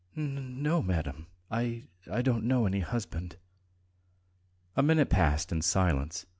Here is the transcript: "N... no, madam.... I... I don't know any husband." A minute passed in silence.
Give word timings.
"N... 0.17 0.63
no, 0.63 0.81
madam.... 0.81 1.27
I... 1.51 1.83
I 2.11 2.23
don't 2.23 2.45
know 2.45 2.65
any 2.65 2.79
husband." 2.79 3.35
A 4.75 4.81
minute 4.81 5.11
passed 5.11 5.51
in 5.51 5.61
silence. 5.61 6.25